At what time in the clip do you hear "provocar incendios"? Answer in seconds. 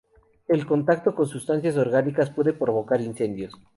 2.53-3.53